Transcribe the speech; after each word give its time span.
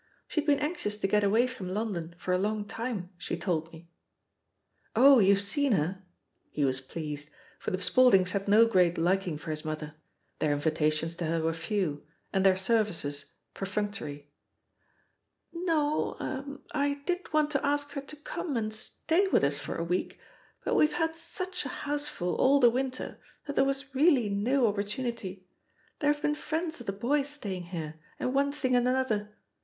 She'd 0.27 0.47
been 0.47 0.57
anxious 0.57 0.97
to 0.97 1.07
get 1.07 1.23
away 1.23 1.45
from 1.45 1.69
London 1.69 2.15
for 2.17 2.33
a 2.33 2.37
long 2.39 2.65
time, 2.65 3.11
she 3.19 3.37
told 3.37 3.71
me.'* 3.71 3.87
"Oh, 4.95 5.19
you've 5.19 5.41
seen 5.41 5.73
her?" 5.73 6.01
He 6.49 6.65
was 6.65 6.81
pleased, 6.81 7.29
for 7.59 7.69
the 7.69 7.77
Spauldings 7.79 8.31
had 8.31 8.47
no 8.47 8.65
great 8.65 8.97
liking 8.97 9.37
for 9.37 9.51
his 9.51 9.61
THE 9.61 9.69
POSITION 9.69 9.89
OF 9.89 9.89
PEGGY 10.39 10.49
HARPER 10.49 10.61
17 10.61 10.71
mother; 10.71 10.73
their 10.73 10.85
invitations 10.93 11.15
to 11.17 11.25
her 11.27 11.43
were 11.43 11.53
few, 11.53 12.03
and 12.33 12.43
their 12.43 12.57
services 12.57 13.25
perfunctory, 13.53 14.31
"No— 15.53 16.17
er— 16.19 16.57
I 16.89 17.03
did 17.05 17.31
want 17.31 17.51
to 17.51 17.63
ask 17.63 17.91
her 17.91 18.01
to 18.01 18.15
come 18.15 18.57
and 18.57 18.73
stay 18.73 19.27
with 19.27 19.43
us 19.43 19.59
for 19.59 19.75
a 19.75 19.83
week, 19.83 20.19
but 20.65 20.73
weVe 20.75 20.93
had 20.93 21.15
such 21.15 21.63
a 21.63 21.69
houseful 21.69 22.33
all 22.37 22.59
the 22.59 22.71
winter 22.71 23.19
that 23.45 23.55
there 23.55 23.63
was 23.65 23.83
reaUy 23.91 24.31
no 24.31 24.65
opportunity— 24.65 25.45
there 25.99 26.11
have 26.11 26.23
been 26.23 26.33
friends 26.33 26.79
of 26.79 26.87
the 26.87 26.91
boys 26.91 27.29
staying 27.29 27.65
here, 27.65 27.99
and 28.17 28.33
one 28.33 28.51
thing 28.51 28.75
and 28.75 28.87
another. 28.87 29.35